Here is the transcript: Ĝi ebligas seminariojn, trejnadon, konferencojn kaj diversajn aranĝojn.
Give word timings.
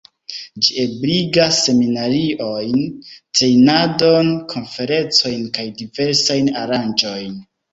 Ĝi 0.67 0.77
ebligas 0.83 1.59
seminariojn, 1.65 2.81
trejnadon, 3.41 4.33
konferencojn 4.55 5.47
kaj 5.59 5.67
diversajn 5.83 6.51
aranĝojn. 6.65 7.39